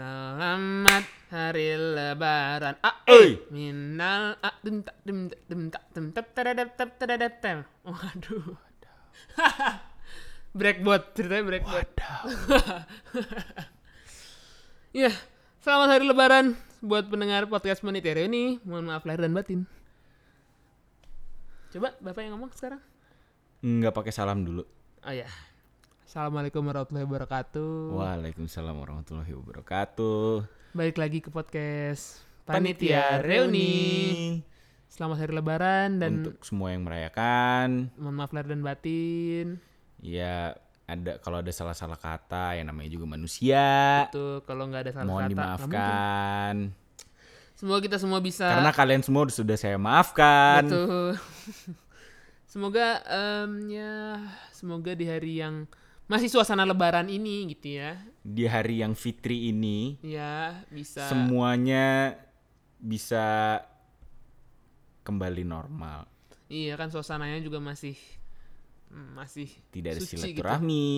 Selamat 0.00 1.04
hari 1.28 1.76
lebaran. 1.76 2.72
Ah, 2.80 3.04
eh. 3.04 3.36
Minal 3.52 4.32
ah, 4.40 4.56
dim 4.64 4.80
tak 4.80 4.96
dim 5.04 5.28
tak 5.28 5.40
dim 5.44 5.62
tak 5.68 5.84
dim 5.92 6.06
tep 6.16 6.26
tadadap 6.32 6.72
tep 6.72 6.90
tadadap 6.96 7.32
tem. 7.44 7.68
Waduh. 7.84 8.56
breakbot, 10.56 11.12
ceritanya 11.12 11.44
breakbot. 11.44 11.84
Iya, 14.96 15.12
selamat 15.68 15.88
hari 15.92 16.04
lebaran 16.08 16.56
buat 16.80 17.04
pendengar 17.04 17.44
podcast 17.52 17.84
Monitero 17.84 18.24
ini. 18.24 18.56
Mohon 18.64 18.96
maaf 18.96 19.04
lahir 19.04 19.20
dan 19.20 19.36
batin. 19.36 19.68
Coba 21.76 21.92
Bapak 22.00 22.24
yang 22.24 22.40
ngomong 22.40 22.56
sekarang. 22.56 22.80
Nggak 23.60 23.92
pakai 23.92 24.16
salam 24.16 24.48
dulu. 24.48 24.64
Oh 25.04 25.12
ya. 25.12 25.28
Assalamualaikum 26.10 26.66
warahmatullahi 26.66 27.06
wabarakatuh. 27.06 27.94
Waalaikumsalam 27.94 28.74
warahmatullahi 28.82 29.30
wabarakatuh. 29.30 30.42
Balik 30.74 30.98
lagi 30.98 31.22
ke 31.22 31.30
podcast 31.30 32.26
Panitia 32.42 33.22
Reuni. 33.22 34.42
Selamat 34.90 35.22
hari 35.22 35.38
lebaran 35.38 36.02
dan 36.02 36.26
Untuk 36.26 36.42
semua 36.42 36.74
yang 36.74 36.82
merayakan, 36.82 37.94
mohon 37.94 38.18
maaf 38.18 38.34
lahir 38.34 38.50
dan 38.50 38.58
batin. 38.58 39.62
ya 40.02 40.58
ada 40.90 41.22
kalau 41.22 41.46
ada 41.46 41.54
salah-salah 41.54 41.94
kata 41.94 42.58
yang 42.58 42.66
namanya 42.66 42.90
juga 42.90 43.06
manusia. 43.06 44.10
Tuh 44.10 44.42
kalau 44.42 44.66
nggak 44.66 44.90
ada 44.90 44.92
salah 44.98 45.06
Mohon 45.06 45.14
kata, 45.14 45.30
mungkin. 45.30 45.38
dimaafkan. 45.38 46.54
Semoga 47.54 47.78
kita 47.86 48.02
semua 48.02 48.18
bisa 48.18 48.50
Karena 48.50 48.74
kalian 48.74 49.06
semua 49.06 49.30
sudah 49.30 49.54
saya 49.54 49.78
maafkan. 49.78 50.66
Betul. 50.66 51.14
semoga 52.50 52.98
em, 53.06 53.78
ya 53.78 53.94
semoga 54.50 54.90
di 54.98 55.06
hari 55.06 55.38
yang 55.38 55.70
masih 56.10 56.26
suasana 56.26 56.66
lebaran 56.66 57.06
ini 57.06 57.54
gitu 57.54 57.78
ya. 57.78 57.94
Di 58.26 58.50
hari 58.50 58.82
yang 58.82 58.98
fitri 58.98 59.54
ini, 59.54 59.94
Ya, 60.02 60.66
bisa 60.68 61.06
semuanya 61.06 62.18
bisa 62.82 63.60
kembali 65.06 65.46
normal. 65.46 66.10
Iya 66.50 66.74
kan 66.74 66.90
suasananya 66.90 67.38
juga 67.38 67.62
masih 67.62 67.94
masih 68.90 69.46
Tidak 69.70 69.90
ada 69.94 70.02
gitu. 70.02 70.18
silaturahmi, 70.18 70.90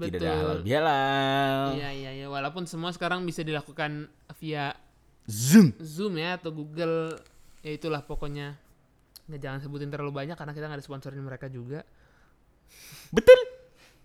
tidak 0.00 0.20
ada 0.24 0.32
halal 0.32 0.58
bihalal. 0.64 1.58
Iya 1.76 1.90
iya 1.92 2.10
iya 2.16 2.26
walaupun 2.32 2.64
semua 2.64 2.88
sekarang 2.88 3.20
bisa 3.28 3.44
dilakukan 3.44 4.08
via 4.40 4.72
Zoom. 5.28 5.76
Zoom 5.76 6.16
ya 6.16 6.40
atau 6.40 6.56
Google 6.56 7.20
ya 7.60 7.76
itulah 7.76 8.00
pokoknya 8.00 8.56
nggak 9.28 9.40
jangan 9.44 9.60
sebutin 9.60 9.92
terlalu 9.92 10.24
banyak 10.24 10.40
karena 10.40 10.56
kita 10.56 10.72
nggak 10.72 10.80
ada 10.80 10.86
sponsorin 10.88 11.20
mereka 11.20 11.52
juga 11.52 11.84
Betul. 13.12 13.36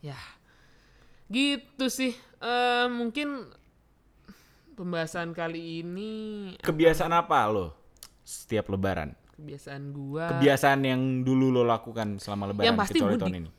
Ya 0.03 0.19
gitu 1.25 1.87
sih 1.87 2.11
Eh, 2.37 2.87
mungkin 2.91 3.47
pembahasan 4.75 5.31
kali 5.31 5.79
ini 5.79 6.11
Kebiasaan 6.59 7.15
apa 7.15 7.47
lo 7.47 7.71
setiap 8.19 8.67
lebaran? 8.67 9.15
kebiasaan 9.33 9.83
gua 9.89 10.27
Kebiasaan 10.29 10.83
yang 10.83 11.01
dulu 11.23 11.49
lo 11.49 11.63
lakukan 11.63 12.19
selama 12.19 12.51
lebaran 12.51 12.67
Yang 12.67 12.77
pasti 12.77 12.93
kecuali 12.93 13.11
mudik. 13.11 13.21
tahun 13.23 13.35
ini. 13.37 13.51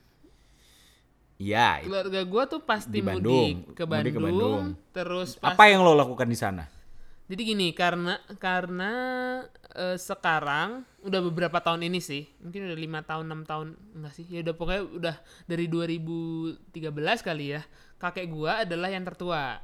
Iya. 1.35 1.69
itu. 1.75 1.85
keluarga 1.89 2.21
gua 2.25 2.43
tuh 2.45 2.61
pasti 2.61 2.93
Di 2.93 3.01
Bandung. 3.01 3.33
mudik 3.65 3.73
ke 3.73 3.85
Mudik 3.85 4.13
ke 4.13 4.21
Bandung, 4.21 4.21
Bandung. 4.21 4.65
terus 4.93 5.29
pas 5.35 5.57
Apa 5.57 5.65
yang 5.67 5.81
lo 5.81 5.97
lakukan 5.97 6.29
di 6.29 6.37
sana? 6.37 6.69
Jadi 7.25 7.41
gini, 7.41 7.73
karena 7.73 8.21
karena 8.37 8.93
eh, 9.73 9.97
sekarang 9.97 10.85
udah 11.01 11.21
beberapa 11.25 11.57
tahun 11.57 11.89
ini 11.89 11.97
sih, 11.97 12.29
mungkin 12.37 12.69
udah 12.69 12.77
lima 12.77 13.01
tahun 13.01 13.25
enam 13.33 13.43
tahun 13.49 13.69
enggak 13.97 14.13
sih? 14.13 14.27
Ya 14.29 14.45
udah 14.45 14.55
pokoknya 14.55 14.83
udah 14.93 15.17
dari 15.49 15.65
2013 15.67 16.69
kali 17.25 17.57
ya. 17.57 17.65
Kakek 17.97 18.29
gua 18.29 18.69
adalah 18.69 18.93
yang 18.93 19.09
tertua. 19.09 19.57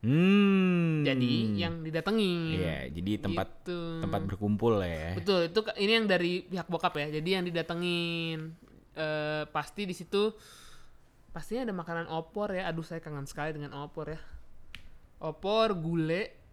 Hmm. 0.00 1.04
Jadi 1.04 1.58
yang 1.58 1.84
didatengin. 1.84 2.64
Iya, 2.64 2.78
jadi 2.92 3.12
tempat 3.20 3.48
Gitu. 3.60 3.80
tempat 4.00 4.20
berkumpul 4.24 4.80
lah 4.80 4.88
ya. 4.88 5.10
Betul, 5.20 5.52
itu 5.52 5.60
ini 5.76 5.92
yang 6.00 6.06
dari 6.08 6.32
pihak 6.48 6.68
bokap 6.70 6.96
ya. 6.96 7.12
Jadi 7.12 7.28
yang 7.28 7.44
didatengin 7.44 8.56
eh 8.96 9.44
pasti 9.52 9.84
di 9.84 9.92
situ 9.92 10.32
pastinya 11.28 11.68
ada 11.68 11.74
makanan 11.76 12.08
opor 12.08 12.56
ya. 12.56 12.72
Aduh, 12.72 12.80
saya 12.80 13.04
kangen 13.04 13.28
sekali 13.28 13.52
dengan 13.52 13.76
opor 13.76 14.16
ya. 14.16 14.20
Opor, 15.20 15.76
gule, 15.76 16.45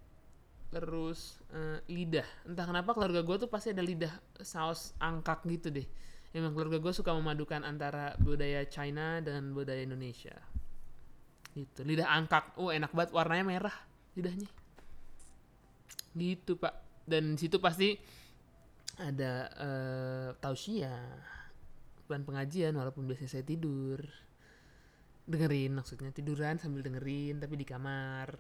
terus 0.73 1.37
eh, 1.53 1.79
lidah. 1.93 2.25
Entah 2.49 2.65
kenapa 2.65 2.97
keluarga 2.97 3.21
gue 3.21 3.45
tuh 3.45 3.49
pasti 3.49 3.69
ada 3.69 3.85
lidah 3.85 4.09
saus 4.41 4.97
angkak 4.97 5.45
gitu 5.45 5.69
deh. 5.69 5.85
Emang 6.33 6.57
keluarga 6.57 6.81
gue 6.81 6.93
suka 6.93 7.13
memadukan 7.13 7.61
antara 7.61 8.17
budaya 8.17 8.65
China 8.65 9.21
dengan 9.21 9.53
budaya 9.53 9.85
Indonesia. 9.85 10.33
Gitu, 11.53 11.85
lidah 11.85 12.09
angkak. 12.09 12.57
Oh, 12.57 12.73
enak 12.73 12.89
banget 12.89 13.13
warnanya 13.13 13.45
merah 13.45 13.75
lidahnya. 14.17 14.49
Gitu, 16.17 16.57
Pak. 16.57 17.05
Dan 17.05 17.37
situ 17.37 17.61
pasti 17.61 17.93
ada 18.97 19.49
eh 19.57 20.29
tausiah 20.37 21.17
bukan 22.05 22.29
pengajian 22.29 22.77
walaupun 22.77 23.09
biasanya 23.09 23.31
saya 23.39 23.45
tidur 23.45 23.97
dengerin 25.25 25.73
maksudnya 25.73 26.11
tiduran 26.13 26.61
sambil 26.61 26.85
dengerin 26.85 27.41
tapi 27.41 27.57
di 27.57 27.65
kamar 27.65 28.37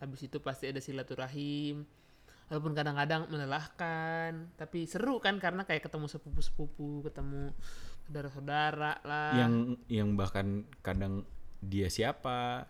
habis 0.00 0.20
itu 0.24 0.40
pasti 0.40 0.72
ada 0.72 0.80
silaturahim 0.80 1.84
walaupun 2.48 2.72
kadang-kadang 2.74 3.30
melelahkan 3.30 4.50
tapi 4.56 4.88
seru 4.88 5.20
kan 5.22 5.38
karena 5.38 5.62
kayak 5.62 5.86
ketemu 5.86 6.08
sepupu-sepupu 6.08 7.06
ketemu 7.06 7.54
saudara-saudara 8.08 8.98
lah 9.06 9.32
Yang 9.38 9.54
yang 9.86 10.08
bahkan 10.18 10.66
kadang 10.82 11.22
dia 11.60 11.86
siapa? 11.86 12.66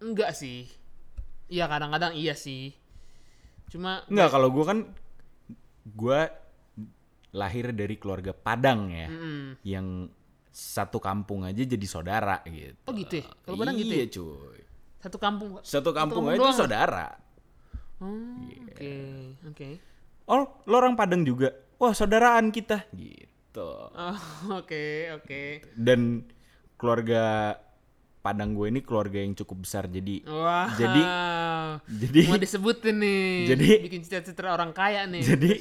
enggak 0.00 0.32
sih 0.32 0.64
iya 1.50 1.68
kadang-kadang 1.68 2.16
iya 2.16 2.32
sih 2.32 2.72
cuma 3.68 4.06
Enggak, 4.08 4.32
kalau 4.32 4.48
gua 4.48 4.64
kan 4.64 4.78
gua 5.84 6.30
lahir 7.30 7.70
dari 7.70 7.94
keluarga 7.94 8.34
Padang 8.34 8.90
ya. 8.90 9.06
Mm-mm. 9.06 9.62
Yang 9.62 10.10
satu 10.50 10.98
kampung 10.98 11.46
aja 11.46 11.62
jadi 11.62 11.86
saudara 11.86 12.42
gitu. 12.42 12.74
oh 12.88 12.94
gitu 12.96 13.22
ya 13.22 13.24
kalau 13.46 13.56
Padang 13.60 13.76
gitu 13.78 13.92
Iya, 13.94 14.02
ya 14.02 14.06
cuy. 14.10 14.60
Satu 15.00 15.16
kampung. 15.16 15.50
Satu 15.60 15.90
kampung 15.90 16.22
kampung 16.22 16.26
aja 16.28 16.38
doang 16.38 16.52
itu 16.52 16.58
saudara. 16.58 17.06
Oh, 18.00 18.16
Iya. 18.40 18.60
oke 18.64 18.92
oke 19.50 19.68
Oh, 20.24 20.46
lo 20.64 20.74
orang 20.76 20.94
Padang 20.94 21.20
juga. 21.20 21.50
Wah, 21.76 21.90
saudaraan 21.90 22.48
kita. 22.48 22.86
Gitu. 22.92 23.70
Oh, 23.90 24.18
oke 24.60 24.84
oke 25.16 25.40
Dan 25.74 26.22
keluarga 26.76 27.56
Padang 28.20 28.52
gue 28.52 28.68
ini 28.68 28.80
keluarga 28.80 29.16
yang 29.16 29.32
cukup 29.32 29.64
besar. 29.64 29.84
Jadi 29.84 30.20
Wah. 30.24 30.68
Jadi- 30.70 31.08
jadi 31.88 32.20
mau 32.28 32.36
disebutin 32.36 32.96
nih. 32.96 33.48
Jadi- 33.48 33.80
bikin 33.82 34.00
cita-cita 34.00 34.44
orang 34.46 34.70
kaya 34.70 35.04
nih. 35.04 35.24
jadi 35.24 35.52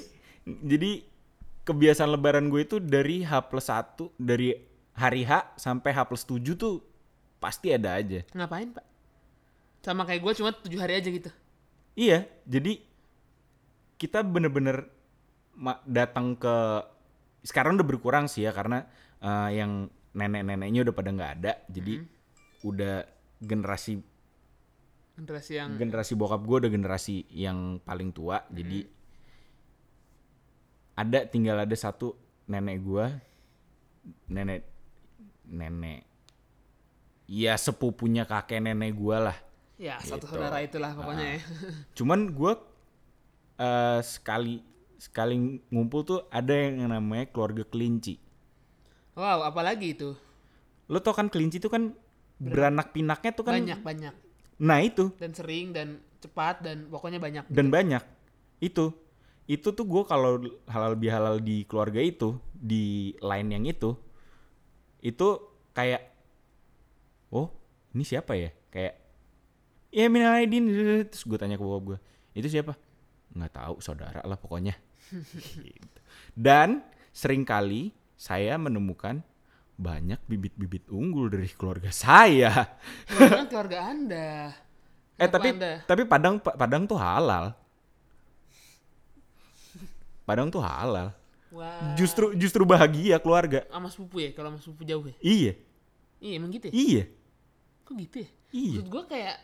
jadi 0.46 0.92
kebiasaan 1.64 2.12
lebaran 2.12 2.50
gue 2.50 2.62
itu 2.62 2.78
dari 2.78 3.22
H 3.22 3.48
plus 3.48 3.68
1 3.68 4.12
dari 4.16 4.52
hari 4.92 5.24
H 5.24 5.56
sampai 5.56 5.92
H 5.92 6.00
plus 6.04 6.24
7 6.24 6.54
tuh 6.54 6.84
pasti 7.38 7.72
ada 7.72 7.96
aja. 7.96 8.20
Ngapain, 8.34 8.70
Pak? 8.70 8.86
Sama 9.80 10.04
kayak 10.04 10.22
gue 10.22 10.34
cuma 10.40 10.52
tujuh 10.52 10.80
hari 10.80 11.00
aja 11.00 11.10
gitu. 11.10 11.32
Iya, 11.96 12.28
jadi 12.48 12.80
kita 14.00 14.24
bener-bener 14.24 14.88
datang 15.84 16.40
ke 16.40 16.56
sekarang 17.44 17.76
udah 17.76 17.88
berkurang 17.88 18.26
sih 18.32 18.48
ya 18.48 18.56
karena 18.56 18.88
eh, 19.20 19.60
yang 19.60 19.92
nenek-neneknya 20.16 20.88
udah 20.88 20.96
pada 20.96 21.10
nggak 21.12 21.32
ada, 21.40 21.54
jadi 21.68 22.04
udah 22.64 23.08
generasi 23.40 24.04
Generasi 25.20 25.60
yang 25.60 25.76
generasi 25.76 26.16
bokap 26.16 26.40
gue 26.48 26.58
udah 26.64 26.72
generasi 26.72 27.28
yang 27.36 27.84
paling 27.84 28.16
tua, 28.16 28.40
jadi 28.48 28.88
ada 30.96 31.28
tinggal 31.28 31.60
ada 31.60 31.76
satu 31.76 32.16
nenek 32.48 32.80
gue, 32.80 33.06
nenek 34.32 34.64
nenek, 35.44 36.08
ya 37.28 37.60
sepupunya 37.60 38.24
kakek 38.24 38.64
nenek 38.64 38.96
gue 38.96 39.18
lah. 39.20 39.36
Ya 39.80 39.96
satu 39.98 40.28
Gitu. 40.28 40.36
saudara 40.36 40.60
itulah 40.60 40.92
pokoknya 40.92 41.26
ya. 41.34 41.40
Cuman 41.98 42.30
gue 42.30 42.54
eh 43.58 44.00
sekali 44.04 44.60
sekali 44.96 45.36
ngumpul 45.72 46.02
tuh 46.04 46.20
ada 46.28 46.52
yang 46.52 46.86
namanya 46.86 47.32
keluarga 47.32 47.64
kelinci. 47.64 48.20
Wow, 49.16 49.44
apalagi 49.44 49.96
itu? 49.96 50.16
Lo 50.88 51.00
tau 51.00 51.12
kan 51.12 51.28
kelinci 51.28 51.58
tuh 51.58 51.72
kan 51.72 51.96
beranak 52.36 52.92
pinaknya 52.92 53.32
tuh 53.32 53.44
kan 53.44 53.60
Banyak 53.60 53.80
banyak 53.80 54.16
Nah 54.60 54.80
itu 54.80 55.12
dan 55.16 55.32
sering 55.32 55.72
dan 55.72 56.00
cepat 56.20 56.64
dan 56.64 56.88
pokoknya 56.88 57.20
banyak. 57.20 57.44
dan 57.48 57.68
banyak 57.68 58.04
itu 58.60 58.92
itu 59.44 59.68
tuh 59.72 59.86
gue 59.88 60.04
kalau 60.04 60.40
halal 60.68 60.96
bihalal 60.96 61.40
di 61.40 61.64
keluarga 61.64 62.00
itu 62.00 62.36
di 62.52 63.16
line 63.20 63.50
yang 63.56 63.64
itu 63.64 63.96
itu 65.00 65.28
kayak 65.72 66.12
oh 67.32 67.48
ini 67.92 68.04
siapa 68.04 68.36
ya 68.36 68.52
kayak 68.68 69.09
ya 69.90 70.06
minal 70.08 70.36
aidin 70.36 70.66
terus 71.06 71.24
gue 71.24 71.36
tanya 71.36 71.56
ke 71.56 71.64
bokap 71.64 71.84
gue 71.86 71.98
itu 72.34 72.48
siapa 72.48 72.74
nggak 73.32 73.52
tahu 73.52 73.76
saudara 73.80 74.22
lah 74.22 74.36
pokoknya 74.36 74.74
Gitu. 75.66 76.00
dan 76.34 76.86
sering 77.10 77.42
kali 77.42 77.90
saya 78.14 78.56
menemukan 78.56 79.26
banyak 79.76 80.20
bibit-bibit 80.26 80.86
unggul 80.88 81.28
dari 81.28 81.50
keluarga 81.50 81.90
saya 81.90 82.68
keluarga 83.48 83.90
Anda. 83.90 84.52
Eh 85.16 85.26
Kenapa 85.26 85.34
tapi 85.36 85.48
Anda? 85.52 85.72
tapi 85.84 86.02
Padang 86.04 86.36
Pa- 86.38 86.54
Padang 86.54 86.84
tuh 86.84 86.96
halal. 86.96 87.56
Padang 90.24 90.48
tuh 90.48 90.62
halal. 90.62 91.10
Wah. 91.50 91.98
Justru 91.98 92.38
justru 92.38 92.62
bahagia 92.62 93.18
keluarga. 93.18 93.66
sama 93.68 93.90
sepupu 93.90 94.22
ya, 94.22 94.30
kalau 94.32 94.54
sama 94.54 94.62
sepupu 94.62 94.86
jauh 94.86 95.02
ya. 95.10 95.16
Iya. 95.20 95.54
Iya, 96.22 96.34
emang 96.38 96.52
gitu 96.54 96.70
ya? 96.70 96.74
Iya. 96.76 97.04
Kok 97.82 97.94
gitu 97.98 98.16
ya? 98.22 98.30
Iya. 98.54 98.70
Maksud 98.78 98.88
gue 98.88 99.04
kayak 99.10 99.36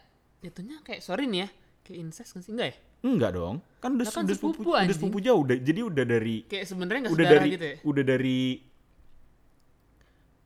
jatuhnya 0.45 0.77
kayak 0.86 1.01
sorry 1.01 1.25
nih 1.25 1.39
ya, 1.44 1.50
kayak 1.81 1.97
incest 2.06 2.30
nggak 2.33 2.44
sih? 2.45 2.51
Enggak 2.53 2.68
ya? 2.69 2.75
Enggak 3.06 3.31
dong. 3.33 3.56
Kan 3.81 3.89
udah, 3.97 4.06
kan 4.09 4.24
udah 4.25 4.36
sepupu, 4.38 4.62
sepupu, 4.62 4.71
udah 4.74 4.95
sepupu 4.95 5.18
jauh 5.21 5.42
udah. 5.42 5.57
Jadi 5.57 5.81
udah 5.81 6.06
dari 6.06 6.36
Kayak 6.45 6.65
sebenarnya 6.65 7.01
nggak 7.06 7.13
udah 7.13 7.25
dari 7.25 7.50
gitu 7.51 7.65
ya? 7.65 7.75
udah 7.83 8.03
dari 8.06 8.39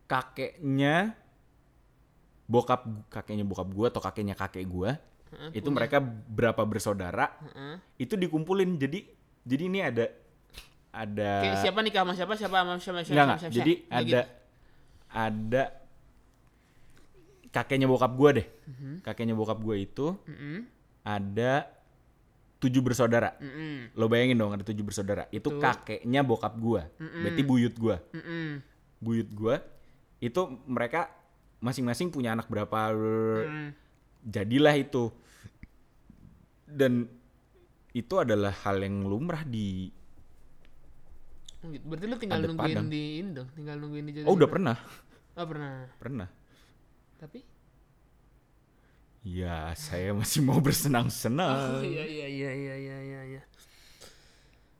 kakeknya 0.10 0.96
bokap 2.50 2.82
kakeknya 3.14 3.46
bokap 3.46 3.70
gua 3.70 3.88
atau 3.94 4.02
kakeknya 4.02 4.34
kakek 4.34 4.66
gua 4.66 4.98
Heeh, 5.30 5.62
itu 5.62 5.70
mereka 5.70 6.02
berapa 6.02 6.66
bersaudara 6.66 7.30
Heeh. 7.46 7.76
itu 8.02 8.18
dikumpulin 8.18 8.74
jadi 8.76 9.06
jadi 9.46 9.64
ini 9.70 9.80
ada 9.86 10.06
ada 10.90 11.32
Kayak 11.46 11.62
siapa 11.62 11.80
nikah 11.86 12.02
sama 12.02 12.14
siapa, 12.18 12.34
siapa 12.34 12.58
sama 12.66 12.74
siapa, 12.82 12.82
siapa, 12.82 13.06
siapa, 13.06 13.34
siapa, 13.38 13.54
Jadi 13.54 13.74
siapa. 13.78 13.94
ada 13.94 14.02
Gitu. 14.02 14.34
ada 15.10 15.64
kakeknya 17.50 17.90
bokap 17.90 18.14
gua 18.14 18.30
deh. 18.38 18.48
Mhm. 18.66 19.02
Kakeknya 19.02 19.34
bokap 19.34 19.60
gua 19.60 19.76
itu 19.76 20.14
Mm-mm, 20.26 20.70
ada 21.02 21.66
tujuh 22.60 22.84
bersaudara. 22.84 23.34
mm-mm, 23.40 23.96
Lo 23.96 24.06
bayangin 24.06 24.38
dong 24.38 24.54
ada 24.54 24.62
tujuh 24.62 24.84
bersaudara. 24.84 25.26
Itu 25.32 25.50
Betul. 25.50 25.64
kakeknya 25.64 26.22
bokap 26.22 26.54
gua. 26.60 26.86
Mm-mm. 27.00 27.24
Berarti 27.26 27.42
buyut 27.42 27.76
gua. 27.76 27.98
mm-mm, 28.14 28.50
Buyut 29.00 29.30
gua 29.32 29.64
itu 30.20 30.42
mereka 30.68 31.08
masing-masing 31.60 32.12
punya 32.12 32.36
anak 32.36 32.52
berapa. 32.52 32.92
mm. 32.94 33.70
Jadilah 34.28 34.76
itu. 34.76 35.10
Dan 36.70 37.08
itu 37.96 38.14
adalah 38.20 38.54
hal 38.62 38.78
yang 38.84 39.08
lumrah 39.10 39.42
di. 39.42 39.90
Berarti 41.60 42.06
lu 42.08 42.16
tinggal 42.16 42.40
nungguin 42.46 42.76
Padang. 42.78 42.88
di 42.88 43.04
ini 43.20 43.30
dong, 43.36 43.50
tinggal 43.52 43.76
nungguin 43.82 44.06
di 44.06 44.12
Oh, 44.24 44.36
udah 44.38 44.48
pernah. 44.48 44.78
Oh 45.36 45.46
pernah. 45.48 45.88
Pernah. 46.00 46.28
Tapi 47.20 47.44
Ya, 49.20 49.76
saya 49.76 50.16
masih 50.16 50.40
mau 50.48 50.64
bersenang-senang. 50.64 51.84
Oh 51.84 51.84
iya 51.84 52.08
iya 52.08 52.28
iya 52.32 52.52
iya 52.56 52.76
iya 52.80 52.98
iya. 53.04 53.22
iya. 53.36 53.42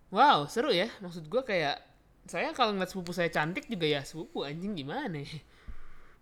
Wow, 0.10 0.48
seru 0.48 0.72
ya. 0.72 0.88
Maksud 1.04 1.28
gua 1.28 1.44
kayak 1.44 1.84
saya 2.24 2.56
kalau 2.56 2.72
ngeliat 2.72 2.88
sepupu 2.88 3.12
saya 3.12 3.28
cantik 3.28 3.68
juga 3.68 3.86
ya 3.90 4.02
sepupu 4.06 4.48
anjing 4.48 4.80
gimana 4.80 5.20
ya? 5.22 5.38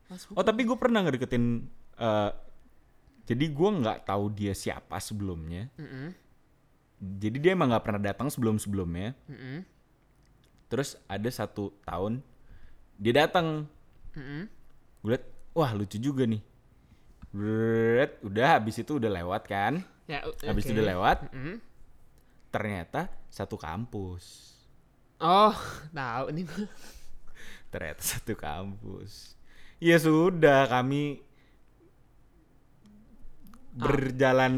Mas. 0.10 0.25
Oh 0.34 0.42
tapi 0.42 0.64
gue 0.64 0.78
pernah 0.80 1.04
ngedeketin 1.04 1.68
eh 2.00 2.31
jadi 3.28 3.46
gue 3.52 3.69
nggak 3.84 4.08
tahu 4.08 4.31
dia 4.31 4.56
siapa 4.56 4.98
sebelumnya. 5.04 5.68
Mm-mm, 5.75 6.16
Jadi 6.98 7.38
dia 7.38 7.52
emang 7.54 7.69
nggak 7.69 7.86
pernah 7.86 8.02
datang 8.02 8.31
sebelum 8.31 8.56
sebelumnya. 8.58 9.14
mm-mm, 9.28 9.68
Terus 10.72 10.96
ada 11.06 11.28
satu 11.30 11.75
tahun 11.84 12.24
dia 12.98 13.28
datang. 13.28 13.68
mm-mm. 14.16 14.48
Gue 15.04 15.12
liat, 15.14 15.24
wah 15.57 15.74
lucu 15.74 15.98
juga 15.98 16.30
nih. 16.30 16.39
Bret, 17.33 18.21
udah 18.21 18.62
habis 18.62 18.77
itu 18.77 19.01
udah 19.01 19.09
lewat 19.09 19.44
kan. 19.50 19.81
Ya, 20.06 20.24
u- 20.24 20.38
Habis 20.45 20.69
itu 20.69 20.77
udah 20.77 20.88
lewat, 20.94 21.18
Mm-mm. 21.33 21.57
ternyata 22.54 23.09
satu 23.27 23.57
kampus. 23.59 24.56
Oh, 25.18 25.57
tahu 25.92 26.30
gua. 26.45 26.69
Ternyata 27.74 28.00
satu 28.00 28.38
kampus. 28.38 29.36
Ya 29.81 30.00
sudah, 30.00 30.69
kami 30.71 31.19
berjalan 33.77 34.54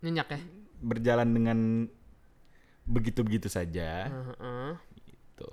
Nyenyak 0.00 0.28
ya. 0.30 0.40
berjalan 0.84 1.28
dengan 1.32 1.58
begitu-begitu 2.84 3.48
saja. 3.48 4.08
Heeh. 4.12 4.70
Gitu. 5.04 5.52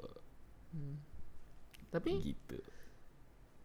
Tapi 1.90 2.12
gitu. 2.22 2.60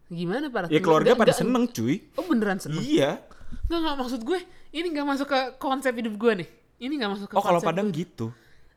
Gimana 0.09 0.47
para 0.49 0.67
Ya 0.67 0.79
keluarga 0.79 1.13
Nggak- 1.13 1.19
pada 1.19 1.27
nggak- 1.29 1.41
seneng 1.41 1.65
cuy. 1.67 1.97
Oh 2.15 2.25
beneran 2.25 2.59
seneng? 2.59 2.81
Iya. 2.81 3.21
Nggak 3.67 3.79
nggak 3.81 3.97
maksud 3.99 4.21
gue. 4.23 4.39
Ini 4.71 4.87
nggak 4.89 5.07
masuk 5.07 5.27
ke 5.27 5.41
konsep 5.57 5.93
hidup 5.93 6.15
gue 6.15 6.33
nih. 6.41 6.49
Ini 6.79 6.93
nggak 6.95 7.11
masuk 7.11 7.27
ke 7.31 7.35
Oh 7.35 7.43
kalau 7.43 7.59
Padang 7.59 7.89
gue. 7.89 8.01
gitu. 8.01 8.27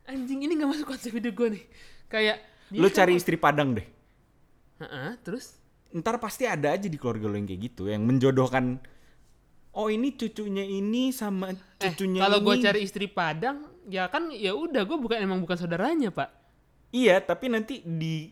Anjing 0.04 0.40
ini 0.40 0.52
nggak 0.52 0.70
masuk 0.70 0.86
konsep 0.88 1.12
hidup 1.12 1.32
gue 1.32 1.48
nih. 1.54 1.64
Kayak 2.06 2.36
Lu 2.72 2.86
kan- 2.86 2.96
cari 2.96 3.12
istri 3.14 3.36
Padang 3.36 3.74
deh. 3.74 3.86
Heeh, 4.78 5.10
terus 5.20 5.58
Ntar 5.90 6.16
pasti 6.16 6.46
ada 6.46 6.70
aja 6.70 6.86
di 6.86 6.94
keluarga 6.94 7.26
lu 7.26 7.34
yang 7.34 7.44
kayak 7.44 7.62
gitu. 7.64 7.82
Yang 7.84 8.02
menjodohkan. 8.04 8.78
Oh 9.70 9.86
ini 9.86 10.12
cucunya 10.12 10.62
ini 10.62 11.10
sama 11.10 11.50
eh 11.50 11.58
cucunya 11.84 12.22
kalau 12.22 12.38
ini. 12.38 12.46
gue 12.46 12.56
cari 12.60 12.80
istri 12.80 13.06
Padang 13.06 13.58
ya 13.86 14.06
kan 14.06 14.30
ya 14.30 14.50
udah 14.50 14.82
gue 14.82 14.94
bukan 14.96 15.18
emang 15.18 15.38
bukan 15.38 15.54
saudaranya 15.56 16.10
pak. 16.10 16.30
Iya 16.90 17.18
tapi 17.18 17.46
nanti 17.46 17.78
di 17.80 18.30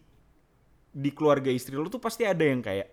di 0.91 1.11
keluarga 1.13 1.49
istri 1.49 1.75
lu 1.75 1.87
tuh 1.87 2.01
pasti 2.01 2.25
ada 2.25 2.41
yang 2.41 2.61
kayak. 2.61 2.89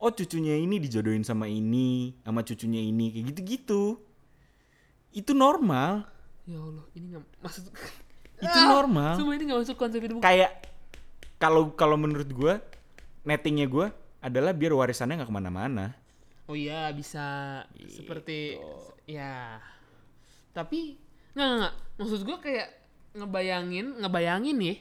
Oh 0.00 0.08
cucunya 0.08 0.56
ini 0.56 0.80
dijodohin 0.80 1.20
sama 1.22 1.44
ini. 1.44 2.16
Sama 2.24 2.40
cucunya 2.40 2.80
ini. 2.80 3.12
Kayak 3.12 3.24
gitu-gitu. 3.36 4.00
Itu 5.10 5.34
normal. 5.34 6.08
Ya 6.46 6.56
Allah 6.56 6.84
ini 6.94 7.04
nggak 7.12 7.24
maksud. 7.40 7.64
Itu 8.40 8.56
Ah, 8.56 8.68
normal. 8.80 9.12
Semua 9.20 9.36
ini 9.36 9.44
nggak 9.44 9.60
masuk 9.60 9.76
konsep 9.76 10.00
hidup 10.00 10.24
kayak 10.24 10.64
kalau 11.36 11.72
kalau 11.72 11.96
menurut 11.96 12.28
gue 12.28 12.54
nettingnya 13.22 13.68
gue 13.68 13.92
adalah 14.20 14.52
biar 14.52 14.72
warisannya 14.72 15.20
nggak 15.20 15.28
ke 15.28 15.36
mana-mana 15.36 15.92
Oh 16.44 16.56
iya 16.56 16.88
bisa 16.90 17.60
Gitu. 17.76 18.00
seperti 18.00 18.56
ya. 19.04 19.60
Tapi 20.50 20.96
nggak 21.32 21.46
nggak, 21.46 21.58
nggak. 21.60 21.74
maksud 21.96 22.20
gue 22.24 22.36
kayak 22.40 22.68
ngebayangin 23.14 23.86
ngebayangin 24.00 24.56
nih. 24.58 24.76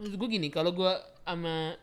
Maksud 0.00 0.16
gue 0.16 0.28
gini 0.30 0.48
kalau 0.48 0.72
gue 0.72 0.88
sama 1.20 1.76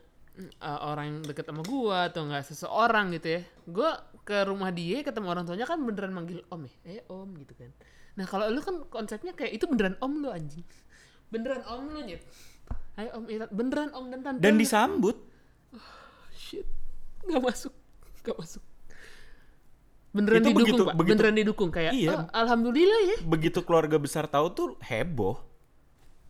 uh, 0.59 0.79
orang 0.83 1.05
yang 1.07 1.17
deket 1.23 1.45
sama 1.45 1.61
gue 1.61 1.97
atau 2.03 2.25
nggak 2.25 2.43
seseorang 2.43 3.13
gitu 3.13 3.27
ya, 3.29 3.41
gue 3.63 3.89
ke 4.23 4.43
rumah 4.43 4.69
dia 4.69 4.99
ketemu 4.99 5.27
orang 5.29 5.45
tuanya 5.45 5.63
kan 5.63 5.79
beneran 5.79 6.11
manggil 6.11 6.41
om 6.47 6.65
ya, 6.65 6.75
eh 6.83 7.01
om 7.07 7.29
gitu 7.37 7.53
kan. 7.53 7.69
Nah 8.13 8.25
kalau 8.25 8.49
lu 8.49 8.59
kan 8.59 8.83
konsepnya 8.87 9.31
kayak 9.31 9.53
itu 9.53 9.65
beneran 9.65 9.95
om 9.97 10.17
lu 10.17 10.27
anjing, 10.27 10.65
beneran 11.29 11.61
om 11.63 11.87
lu 11.87 12.01
nyet. 12.01 12.25
Ayo 12.95 13.13
om 13.13 13.25
Irat, 13.27 13.49
beneran 13.49 13.93
om 13.93 14.09
dan 14.09 14.19
tante. 14.21 14.41
dan 14.41 14.57
disambut. 14.57 15.15
Shit. 16.33 16.65
Nggak 17.23 17.43
masuk 17.43 17.73
nggak 18.19 18.37
masuk. 18.37 18.63
Beneran 20.09 20.39
Itu 20.39 20.49
didukung 20.49 20.59
begitu- 20.65 20.83
pak. 20.83 20.95
begitu- 20.95 21.13
beneran 21.13 21.35
didukung 21.35 21.69
kayak 21.69 21.93
Iya. 21.93 22.09
"Oh, 22.11 22.21
alhamdulillah 22.33 23.01
ya. 23.05 23.17
Begitu 23.23 23.59
keluarga 23.61 23.95
besar 23.95 24.25
tahu 24.25 24.49
tuh 24.49 24.67
heboh. 24.81 25.37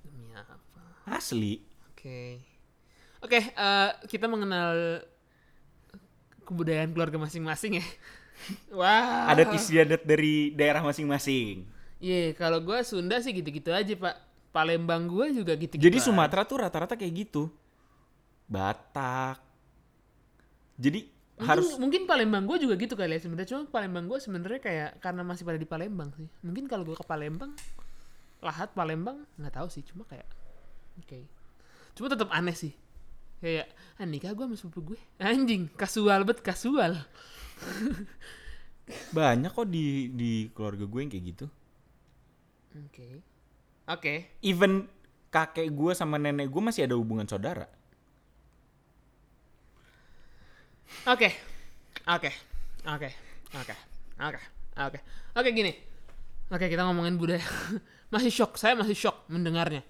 Demi 0.04 0.36
apa? 0.36 0.54
Asli 1.08 1.64
oke. 2.08 2.24
Oke 3.28 3.40
eh, 3.44 3.92
kita 4.08 4.32
mengenal 4.32 5.04
kebudayaan 6.48 6.96
keluarga 6.96 7.20
masing-masing 7.20 7.84
ya. 7.84 7.86
Wah. 8.80 9.28
Adat 9.34 9.52
istiadat 9.52 10.02
dari 10.08 10.56
daerah 10.56 10.80
masing-masing. 10.80 11.68
Iya 12.00 12.32
kalau 12.38 12.64
gue 12.64 12.78
Sunda 12.88 13.20
sih 13.20 13.36
gitu-gitu 13.36 13.76
aja 13.76 13.92
pak. 14.00 14.16
Palembang 14.56 15.06
gue 15.06 15.44
juga 15.44 15.54
gitu-gitu 15.60 15.84
jadi 15.84 16.00
aja. 16.00 16.08
Sumatera 16.08 16.42
tuh 16.48 16.64
rata-rata 16.64 16.96
kayak 16.96 17.28
gitu. 17.28 17.52
Batak. 18.48 19.44
Jadi 20.80 21.10
mungkin, 21.36 21.46
harus 21.52 21.68
mungkin 21.76 22.02
Palembang 22.08 22.48
gue 22.48 22.58
juga 22.64 22.80
gitu 22.80 22.96
kali 22.96 23.18
ya 23.18 23.22
sebenarnya. 23.22 23.50
Cuma 23.54 23.68
Palembang 23.68 24.08
gue 24.08 24.18
sebenarnya 24.24 24.62
kayak 24.64 24.90
karena 25.04 25.22
masih 25.28 25.44
pada 25.44 25.60
di 25.60 25.68
Palembang 25.68 26.10
sih. 26.16 26.30
Mungkin 26.46 26.70
kalau 26.72 26.88
gue 26.88 26.96
ke 26.96 27.06
Palembang 27.06 27.52
lahat 28.40 28.72
Palembang 28.72 29.28
nggak 29.36 29.54
tahu 29.58 29.68
sih. 29.68 29.84
Cuma 29.84 30.08
kayak 30.08 30.26
oke 31.02 31.37
cuma 31.98 32.14
tetap 32.14 32.30
aneh 32.30 32.54
sih. 32.54 32.74
Kayak 33.42 33.74
ah 33.98 34.06
nikah 34.06 34.38
gue 34.38 34.46
sama 34.46 34.56
sepupu 34.56 34.94
gue. 34.94 35.00
Anjing 35.18 35.66
kasual 35.74 36.22
bet 36.22 36.46
kasual. 36.46 37.02
Banyak 39.18 39.52
kok 39.52 39.68
di 39.68 40.14
di 40.14 40.48
keluarga 40.54 40.86
gue 40.86 41.00
yang 41.02 41.12
kayak 41.12 41.26
gitu. 41.34 41.46
Oke. 42.78 43.08
Oke. 43.90 44.14
Even 44.46 44.86
kakek 45.34 45.74
gue 45.74 45.92
sama 45.98 46.22
nenek 46.22 46.48
gue 46.48 46.62
masih 46.62 46.86
ada 46.86 46.96
hubungan 46.96 47.26
saudara. 47.26 47.66
Oke, 51.04 51.36
oke, 52.08 52.32
oke, 52.88 53.10
oke, 53.52 53.76
oke, 54.24 54.40
oke, 54.80 55.00
oke 55.36 55.50
gini. 55.52 55.76
Oke 56.48 56.72
kita 56.72 56.88
ngomongin 56.88 57.20
budaya. 57.20 57.44
masih 58.14 58.32
shock, 58.32 58.56
saya 58.56 58.72
masih 58.80 58.96
shock 58.96 59.28
mendengarnya. 59.28 59.84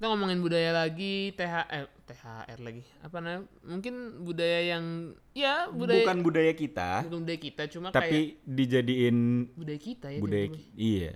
Kita 0.00 0.08
ngomongin 0.08 0.40
budaya 0.40 0.72
lagi, 0.72 1.28
THR, 1.36 1.84
THR 2.08 2.56
lagi. 2.56 2.80
Apa 3.04 3.20
namanya? 3.20 3.44
Mungkin 3.60 3.94
budaya 4.24 4.60
yang, 4.72 5.12
ya 5.36 5.68
budaya. 5.68 6.08
bukan 6.08 6.18
budaya 6.24 6.52
kita 6.56 7.04
bukan 7.04 7.20
budaya 7.20 7.36
kita, 7.36 7.62
cuma 7.68 7.92
kayak 7.92 8.00
tapi 8.00 8.18
dijadiin 8.40 9.16
budaya 9.52 9.76
kita 9.76 10.08
ya. 10.08 10.20
budaya 10.24 10.46
ki- 10.48 10.72
iya 10.72 11.12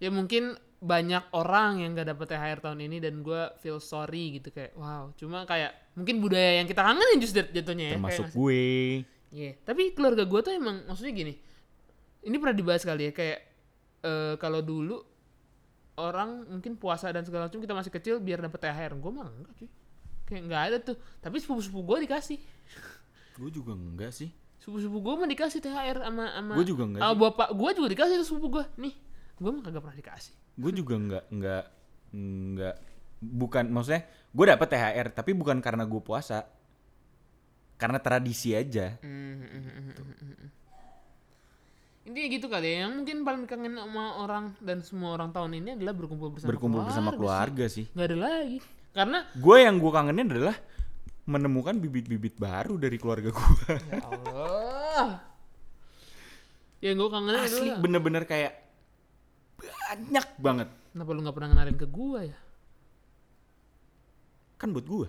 Ya 0.00 0.08
mungkin 0.08 0.56
banyak 0.80 1.28
orang 1.30 1.84
yang 1.84 1.92
gak 1.92 2.08
dapet 2.08 2.32
THR 2.32 2.58
tahun 2.58 2.80
ini 2.80 3.04
dan 3.04 3.20
gue 3.20 3.42
feel 3.60 3.76
sorry 3.76 4.40
gitu 4.40 4.48
kayak 4.48 4.72
wow. 4.80 5.12
Cuma 5.12 5.44
kayak 5.44 5.92
mungkin 5.92 6.24
budaya 6.24 6.56
yang 6.56 6.64
kita 6.64 6.80
kangenin 6.80 7.20
justru 7.20 7.44
jatuhnya 7.52 7.84
ya. 7.84 8.00
termasuk 8.00 8.32
kayak 8.32 8.32
gue 8.32 8.64
Iya, 9.28 9.52
tapi 9.60 9.92
keluarga 9.92 10.24
gue 10.24 10.40
tuh 10.40 10.56
emang 10.56 10.88
maksudnya 10.88 11.12
gini. 11.12 11.36
Ini 12.24 12.36
pernah 12.40 12.56
dibahas 12.56 12.80
kali 12.80 13.08
ya 13.08 13.12
kayak 13.12 13.38
eh, 14.00 14.34
kalau 14.40 14.64
dulu 14.64 15.11
orang 16.00 16.48
mungkin 16.48 16.80
puasa 16.80 17.12
dan 17.12 17.24
segala 17.26 17.48
macam 17.48 17.60
kita 17.60 17.74
masih 17.76 17.92
kecil 17.92 18.14
biar 18.22 18.40
dapet 18.40 18.60
THR. 18.62 18.92
Gue 18.96 19.12
mah 19.12 19.28
enggak 19.28 19.52
cuy. 19.60 19.68
Kayak 20.24 20.42
enggak 20.48 20.62
ada 20.68 20.76
tuh. 20.80 20.96
Tapi 21.20 21.36
sepupu-sepupu 21.42 21.82
gue 21.84 21.98
dikasih. 22.08 22.38
Gue 23.36 23.50
juga 23.52 23.72
enggak 23.76 24.12
sih. 24.12 24.32
Sepupu-sepupu 24.62 24.98
gue 25.04 25.14
mah 25.20 25.28
dikasih 25.28 25.60
THR 25.60 25.98
sama 26.06 26.24
sama 26.32 26.52
Gue 26.56 26.66
juga 26.66 26.82
enggak 26.88 27.02
sama 27.04 27.12
sih. 27.12 27.20
bapak 27.20 27.48
gue 27.52 27.70
juga 27.76 27.88
dikasih 27.92 28.14
tuh 28.22 28.26
sepupu 28.28 28.46
gue. 28.60 28.64
Nih, 28.80 28.94
gue 29.36 29.50
mah 29.52 29.62
kagak 29.64 29.80
pernah 29.84 29.98
dikasih. 29.98 30.34
Gue 30.56 30.72
juga 30.72 30.94
enggak 30.96 31.24
enggak 31.28 31.64
enggak 32.12 32.76
bukan 33.22 33.64
maksudnya 33.70 34.02
gue 34.34 34.44
dapet 34.48 34.68
THR 34.68 35.06
tapi 35.12 35.30
bukan 35.36 35.60
karena 35.60 35.84
gue 35.84 36.00
puasa. 36.00 36.48
Karena 37.76 37.98
tradisi 37.98 38.54
aja. 38.54 38.94
Hmm, 39.02 39.42
hmm, 39.42 39.48
hmm, 39.50 39.62
hmm, 39.66 39.94
hmm, 39.98 40.34
hmm. 40.38 40.50
Intinya 42.02 42.28
gitu 42.34 42.46
kali 42.50 42.66
ya. 42.66 42.76
Yang 42.86 42.92
mungkin 42.98 43.16
paling 43.22 43.44
kangen 43.46 43.74
sama 43.78 44.04
orang 44.18 44.44
dan 44.58 44.78
semua 44.82 45.14
orang 45.14 45.30
tahun 45.30 45.62
ini 45.62 45.78
adalah 45.78 45.94
berkumpul 45.94 46.34
bersama 46.34 46.50
Berkumpul 46.50 46.80
bersama 46.82 47.10
sih. 47.10 47.18
keluarga 47.18 47.64
sih. 47.70 47.84
Nggak 47.94 48.06
ada 48.10 48.18
lagi. 48.18 48.58
Karena 48.92 49.18
Gue 49.38 49.56
yang 49.64 49.76
gue 49.78 49.92
kangenin 49.94 50.26
adalah 50.28 50.56
menemukan 51.22 51.78
bibit-bibit 51.78 52.34
baru 52.34 52.74
dari 52.74 52.98
keluarga 52.98 53.30
gue. 53.30 53.56
ya 53.94 54.02
Allah. 54.02 55.08
Yang 56.82 56.94
gue 56.98 57.08
kangen 57.14 57.34
Asli 57.38 57.46
adalah 57.70 57.78
bener-bener 57.78 58.24
kayak 58.26 58.52
banyak 59.62 60.26
banget. 60.42 60.68
kenapa 60.90 61.10
lu 61.14 61.20
nggak 61.22 61.36
pernah 61.38 61.50
kenalin 61.54 61.78
ke 61.78 61.86
gua 61.86 62.26
ya? 62.26 62.38
Kan 64.58 64.74
buat 64.74 64.86
gue. 64.86 65.06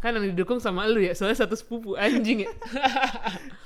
Kan 0.00 0.16
yang 0.18 0.26
didukung 0.32 0.58
sama 0.58 0.88
lu 0.88 0.98
ya, 0.98 1.12
soalnya 1.12 1.44
satu 1.44 1.54
sepupu 1.54 1.94
anjing 1.94 2.48
ya. 2.48 2.50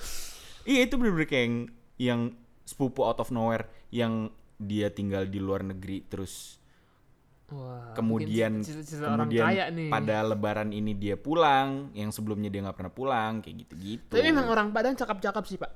Iya 0.66 0.80
itu 0.84 0.94
bener-bener 0.98 1.24
kayak 1.24 1.44
yang, 1.46 1.56
yang 1.96 2.20
sepupu 2.66 3.00
out 3.00 3.22
of 3.22 3.30
nowhere 3.30 3.64
yang 3.88 4.28
dia 4.58 4.90
tinggal 4.90 5.22
di 5.22 5.38
luar 5.38 5.62
negeri 5.62 6.02
terus 6.02 6.58
Wah, 7.46 7.94
kemudian 7.94 8.58
cita-cita 8.58 9.06
orang 9.06 9.30
kemudian 9.30 9.46
kaya 9.46 9.64
nih. 9.70 9.86
pada 9.86 10.26
lebaran 10.26 10.74
ini 10.74 10.98
dia 10.98 11.14
pulang 11.14 11.94
yang 11.94 12.10
sebelumnya 12.10 12.50
dia 12.50 12.66
nggak 12.66 12.74
pernah 12.74 12.90
pulang 12.90 13.38
kayak 13.38 13.62
gitu-gitu. 13.62 14.10
Tapi 14.10 14.26
memang 14.26 14.50
orang 14.50 14.74
Padang 14.74 14.98
cakep-cakep 14.98 15.44
sih, 15.46 15.54
Pak. 15.54 15.70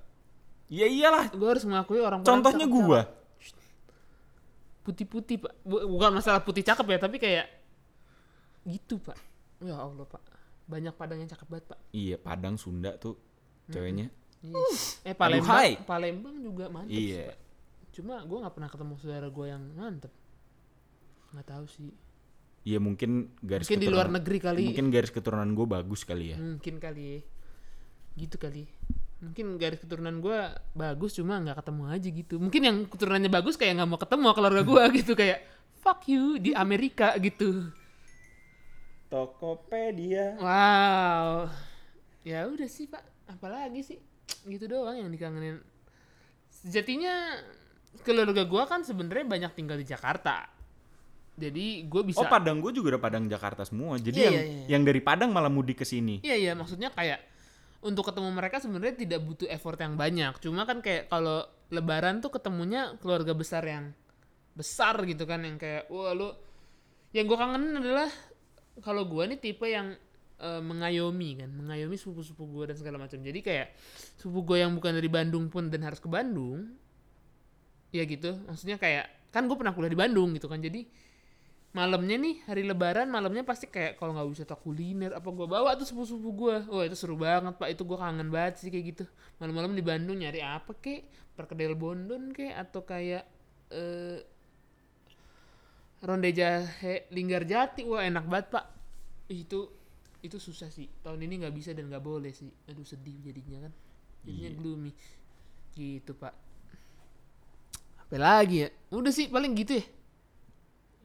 Ya 0.66 0.90
iyalah. 0.90 1.30
Gue 1.30 1.47
harus 1.47 1.62
mengakui 1.62 2.02
orang 2.02 2.26
Padang 2.26 2.42
Contohnya 2.42 2.66
gua. 2.66 3.00
Putih-putih, 4.82 5.47
Pak. 5.47 5.52
Bu- 5.62 5.87
Bukan 5.87 6.11
masalah 6.11 6.42
putih 6.42 6.66
cakep 6.66 6.87
ya, 6.90 6.99
tapi 6.99 7.23
kayak 7.23 7.47
gitu, 8.66 8.99
Pak. 8.99 9.14
Ya 9.62 9.78
Allah, 9.78 10.02
Pak. 10.02 10.23
Banyak 10.66 10.99
Padang 10.99 11.23
yang 11.23 11.30
cakep 11.30 11.47
banget, 11.47 11.66
Pak. 11.70 11.78
Iya 11.90 12.18
Padang 12.18 12.59
Sunda 12.59 12.99
tuh 12.99 13.14
ceweknya. 13.70 14.11
Iya. 14.40 14.64
Eh 15.04 15.14
Palembang. 15.14 15.85
Palembang 15.85 16.37
juga 16.40 16.73
mantep 16.73 16.97
sih, 16.97 17.12
Iya. 17.12 17.32
Pak. 17.32 17.38
Cuma 17.90 18.14
gue 18.25 18.38
nggak 18.40 18.54
pernah 18.56 18.70
ketemu 18.73 18.94
saudara 18.97 19.28
gue 19.28 19.47
yang 19.47 19.62
mantep. 19.76 20.12
Nggak 21.37 21.47
tahu 21.47 21.64
sih. 21.68 21.90
Iya 22.61 22.76
mungkin 22.76 23.32
garis 23.40 23.68
Mungkin 23.68 23.80
di 23.80 23.88
luar 23.88 24.09
negeri 24.12 24.38
kali. 24.40 24.64
Mungkin 24.73 24.88
garis 24.92 25.12
keturunan 25.12 25.49
gue 25.52 25.66
bagus 25.68 26.04
kali 26.04 26.32
ya. 26.32 26.37
Mungkin 26.37 26.76
kali. 26.80 27.02
ya. 27.04 27.20
Gitu 28.16 28.37
kali. 28.37 28.64
Mungkin 29.20 29.61
garis 29.61 29.80
keturunan 29.85 30.16
gue 30.25 30.38
bagus 30.73 31.12
cuma 31.16 31.37
nggak 31.40 31.61
ketemu 31.61 31.82
aja 31.92 32.09
gitu. 32.09 32.35
Mungkin 32.40 32.62
yang 32.64 32.76
keturunannya 32.88 33.28
bagus 33.32 33.61
kayak 33.61 33.80
nggak 33.80 33.88
mau 33.88 34.00
ketemu 34.00 34.25
keluarga 34.32 34.62
gue 34.64 34.82
gitu 35.04 35.12
kayak 35.12 35.38
fuck 35.80 36.04
you 36.09 36.37
di 36.40 36.56
Amerika 36.56 37.12
gitu. 37.20 37.68
Tokopedia. 39.11 40.38
Wow. 40.38 41.50
Ya 42.25 42.47
udah 42.47 42.68
sih 42.68 42.87
pak. 42.88 43.02
Apalagi 43.26 43.82
sih. 43.82 43.99
Gitu 44.46 44.64
doang 44.66 44.96
yang 44.96 45.10
dikangenin. 45.10 45.60
Sejatinya 46.50 47.40
keluarga 48.02 48.46
gue 48.46 48.62
kan 48.68 48.80
sebenarnya 48.87 49.26
banyak 49.26 49.52
tinggal 49.56 49.76
di 49.76 49.87
Jakarta. 49.87 50.46
Jadi 51.40 51.88
gue 51.88 52.02
bisa. 52.04 52.20
Oh 52.20 52.28
Padang 52.28 52.60
gue 52.60 52.70
juga 52.75 52.96
udah 52.96 53.02
Padang 53.02 53.25
Jakarta 53.26 53.64
semua. 53.64 53.96
Jadi 53.96 54.20
Iya, 54.20 54.26
yang 54.28 54.34
iya, 54.37 54.44
iya. 54.44 54.66
yang 54.76 54.82
dari 54.84 55.00
Padang 55.00 55.32
malah 55.32 55.49
mudik 55.49 55.80
ke 55.80 55.87
sini. 55.88 56.20
Iya 56.20 56.37
iya 56.37 56.52
maksudnya 56.52 56.92
kayak 56.92 57.25
untuk 57.80 58.04
ketemu 58.12 58.28
mereka 58.28 58.60
sebenarnya 58.60 58.94
tidak 58.96 59.20
butuh 59.25 59.49
effort 59.49 59.80
yang 59.80 59.96
banyak. 59.96 60.37
Cuma 60.44 60.68
kan 60.68 60.84
kayak 60.84 61.08
kalau 61.08 61.49
lebaran 61.72 62.20
tuh 62.20 62.28
ketemunya 62.34 62.99
keluarga 63.00 63.32
besar 63.32 63.64
yang 63.64 63.96
besar 64.52 65.00
gitu 65.06 65.25
kan 65.25 65.40
yang 65.46 65.56
kayak 65.56 65.87
wah 65.88 66.12
lu 66.12 66.28
yang 67.14 67.25
gue 67.25 67.38
kangen 67.38 67.78
adalah 67.78 68.10
kalau 68.82 69.06
gue 69.06 69.22
nih 69.32 69.38
tipe 69.40 69.64
yang 69.64 69.94
eh, 70.40 70.62
mengayomi 70.64 71.44
kan, 71.44 71.50
mengayomi 71.52 72.00
sepupu-sepupu 72.00 72.64
gue 72.64 72.64
dan 72.73 72.76
segala 72.80 72.97
macam. 72.97 73.20
Jadi 73.20 73.40
kayak 73.44 73.76
sepupu 74.16 74.52
gue 74.52 74.64
yang 74.64 74.73
bukan 74.73 74.97
dari 74.97 75.11
Bandung 75.12 75.52
pun 75.52 75.68
dan 75.68 75.85
harus 75.85 76.00
ke 76.00 76.09
Bandung, 76.09 76.73
ya 77.92 78.02
gitu. 78.09 78.40
Maksudnya 78.49 78.80
kayak 78.80 79.30
kan 79.30 79.47
gue 79.47 79.54
pernah 79.54 79.70
kuliah 79.76 79.92
di 79.92 80.00
Bandung 80.00 80.35
gitu 80.35 80.49
kan. 80.50 80.59
Jadi 80.59 80.88
malamnya 81.70 82.18
nih 82.18 82.35
hari 82.50 82.66
lebaran 82.66 83.06
malamnya 83.06 83.47
pasti 83.47 83.70
kayak 83.70 83.94
kalau 83.94 84.11
nggak 84.11 84.26
wisata 84.26 84.59
kuliner 84.59 85.14
apa 85.14 85.30
gue 85.30 85.47
bawa 85.47 85.78
tuh 85.78 85.87
sepupu 85.87 86.02
sepupu 86.11 86.30
gue 86.35 86.56
wah 86.66 86.82
itu 86.82 86.97
seru 86.99 87.14
banget 87.14 87.54
pak. 87.61 87.68
Itu 87.70 87.87
gue 87.87 87.99
kangen 87.99 88.28
banget 88.30 88.54
sih 88.59 88.68
kayak 88.75 88.85
gitu. 88.97 89.04
Malam-malam 89.38 89.76
di 89.78 89.85
Bandung 89.87 90.18
nyari 90.18 90.42
apa 90.42 90.75
kek? 90.75 91.06
Perkedel 91.38 91.78
bondon 91.78 92.35
kek? 92.35 92.50
Atau 92.59 92.82
kayak 92.82 93.23
eh 93.70 94.18
ronde 96.02 96.30
jahe 96.35 97.06
linggar 97.14 97.47
jati. 97.47 97.87
Wah 97.87 98.02
enak 98.02 98.26
banget 98.26 98.47
pak. 98.50 98.66
Itu 99.30 99.79
itu 100.21 100.37
susah 100.37 100.69
sih. 100.69 100.89
Tahun 101.00 101.21
ini 101.21 101.45
nggak 101.45 101.55
bisa 101.55 101.71
dan 101.73 101.89
nggak 101.89 102.05
boleh 102.05 102.33
sih. 102.33 102.49
Aduh 102.69 102.85
sedih 102.85 103.17
jadinya 103.21 103.69
kan. 103.69 103.73
Jadinya 104.25 104.50
gloomy. 104.57 104.93
Gitu 105.77 106.12
pak. 106.17 106.35
Apa 108.07 108.17
lagi 108.19 108.67
ya? 108.67 108.69
Udah 108.93 109.12
sih 109.12 109.29
paling 109.29 109.53
gitu 109.57 109.81
ya. 109.81 109.85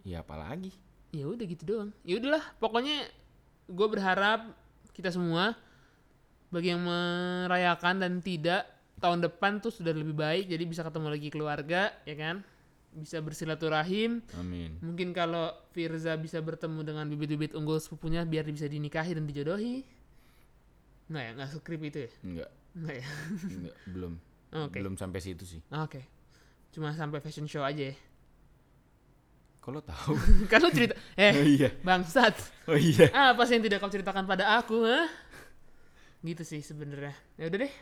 Ya 0.05 0.17
apalagi. 0.21 0.71
ya 1.15 1.31
udah 1.31 1.47
gitu 1.47 1.63
doang. 1.63 1.91
Ya 2.03 2.19
udahlah 2.19 2.43
pokoknya 2.59 3.07
gue 3.71 3.87
berharap 3.87 4.51
kita 4.91 5.15
semua 5.15 5.55
bagi 6.51 6.75
yang 6.75 6.83
merayakan 6.83 8.03
dan 8.03 8.13
tidak 8.19 8.67
tahun 8.99 9.23
depan 9.27 9.59
tuh 9.59 9.73
sudah 9.73 9.91
lebih 9.91 10.15
baik 10.15 10.47
jadi 10.47 10.63
bisa 10.63 10.81
ketemu 10.85 11.07
lagi 11.11 11.27
keluarga 11.27 11.91
ya 12.07 12.15
kan 12.15 12.45
bisa 12.95 13.19
bersilaturahim 13.19 14.23
Amin. 14.35 14.79
mungkin 14.79 15.11
kalau 15.11 15.51
Firza 15.69 16.15
bisa 16.15 16.39
bertemu 16.39 16.79
dengan 16.81 17.05
bibit-bibit 17.05 17.51
unggul 17.53 17.75
sepupunya 17.77 18.23
biar 18.23 18.47
bisa 18.47 18.65
dinikahi 18.65 19.13
dan 19.13 19.23
dijodohi 19.23 19.83
nggak 21.05 21.21
ya 21.21 21.31
nggak 21.35 21.49
skrip 21.53 21.81
itu 21.83 21.97
ya 22.01 22.11
Enggak, 22.23 22.49
nggak 22.73 22.95
ya 22.95 23.07
enggak 23.59 23.75
belum. 23.85 24.13
Oke. 24.55 24.77
Belum 24.79 24.95
sampai 24.95 25.19
situ 25.19 25.43
sih. 25.43 25.59
oke 25.69 26.01
cuma 26.71 26.91
sampai 26.91 27.19
fashion 27.19 27.45
show 27.45 27.61
aja 27.61 27.91
ya 27.91 27.95
Kalau 29.59 29.81
tahu. 29.81 30.13
kan 30.51 30.61
lu 30.61 30.69
cerita 30.69 30.93
oh 31.19 31.19
eh 31.19 31.33
iya. 31.57 31.69
bangsat 31.81 32.35
Oh 32.69 32.77
iya. 32.77 33.09
apa 33.33 33.43
sih 33.43 33.57
yang 33.57 33.65
tidak 33.65 33.79
kau 33.79 33.89
ceritakan 33.89 34.23
pada 34.23 34.55
aku 34.55 34.81
ha? 34.83 35.09
gitu 36.21 36.41
sih 36.41 36.57
sebenarnya 36.59 37.13
ya 37.35 37.45
udah 37.45 37.59
deh 37.61 37.73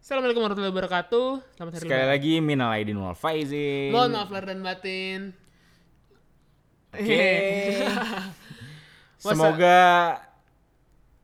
Assalamualaikum 0.00 0.42
warahmatullahi 0.42 0.72
wabarakatuh 0.74 1.26
selamat 1.54 1.72
hari 1.72 1.82
Sekali 1.84 2.04
lagi 2.08 2.32
minal 2.40 2.72
aidin 2.72 2.96
wal 2.96 3.12
faizin. 3.14 3.92
mohon 3.92 4.10
maaf 4.10 4.28
lahir 4.28 4.46
dan 4.48 4.60
batin 4.60 5.20
Oke. 6.90 7.24
Masa- 9.20 9.30
Semoga 9.30 9.78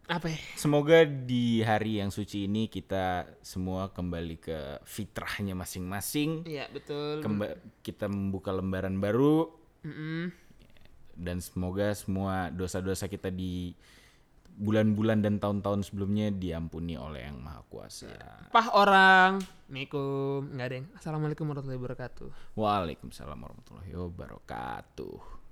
apa 0.07 0.31
ya 0.31 0.39
semoga 0.55 1.03
di 1.03 1.59
hari 1.61 1.99
yang 1.99 2.15
suci 2.15 2.47
ini 2.47 2.71
kita 2.71 3.27
semua 3.43 3.91
kembali 3.91 4.37
ke 4.39 4.59
fitrahnya 4.87 5.59
masing-masing. 5.59 6.47
iya 6.47 6.71
betul 6.71 7.19
Kemba- 7.19 7.59
kita 7.83 8.07
membuka 8.07 8.55
lembaran 8.55 8.95
baru 8.97 9.51
Mm-mm. 9.83 10.31
dan 11.17 11.43
semoga 11.43 11.91
semua 11.91 12.55
dosa-dosa 12.55 13.09
kita 13.09 13.33
di 13.33 13.75
bulan-bulan 14.57 15.21
dan 15.21 15.37
tahun-tahun 15.37 15.85
sebelumnya 15.87 16.33
diampuni 16.33 16.97
oleh 16.97 17.29
Yang 17.29 17.39
Maha 17.45 17.63
Kuasa. 17.69 18.13
pah 18.49 18.73
orang. 18.73 19.39
Assalamualaikum. 19.69 20.49
Deng. 20.73 20.89
Assalamualaikum 20.97 21.45
warahmatullahi 21.45 21.81
wabarakatuh. 21.81 22.29
Waalaikumsalam 22.57 23.37
warahmatullahi 23.37 23.93
wabarakatuh. 23.93 25.46